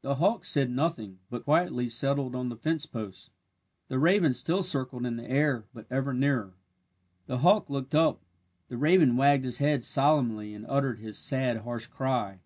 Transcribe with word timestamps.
The 0.00 0.14
hawk 0.14 0.46
said 0.46 0.70
nothing, 0.70 1.18
but 1.28 1.44
quietly 1.44 1.86
settled 1.90 2.34
on 2.34 2.48
the 2.48 2.56
fence 2.56 2.86
post. 2.86 3.30
The 3.88 3.98
raven 3.98 4.32
still 4.32 4.62
circled 4.62 5.04
in 5.04 5.16
the 5.16 5.30
air, 5.30 5.66
but 5.74 5.84
ever 5.90 6.14
nearer. 6.14 6.54
The 7.26 7.40
hawk 7.40 7.68
looked 7.68 7.94
up. 7.94 8.22
The 8.70 8.78
raven 8.78 9.18
wagged 9.18 9.44
his 9.44 9.58
head 9.58 9.84
solemnly 9.84 10.54
and 10.54 10.64
uttered 10.66 11.00
his 11.00 11.18
sad, 11.18 11.58
harsh 11.58 11.88
cry. 11.88 12.40